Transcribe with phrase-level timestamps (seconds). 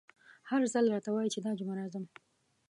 [0.49, 2.05] هر ځل راته وايي چې دا جمعه راځم….